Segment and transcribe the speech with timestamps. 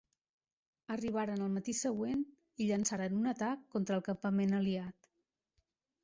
[0.93, 2.23] Arribaren el matí següent
[2.65, 5.11] i llençaren un atac contra el campament aliat.